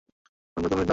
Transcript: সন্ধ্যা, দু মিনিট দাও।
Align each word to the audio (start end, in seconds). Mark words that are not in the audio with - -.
সন্ধ্যা, 0.51 0.69
দু 0.69 0.75
মিনিট 0.75 0.79
দাও। 0.79 0.89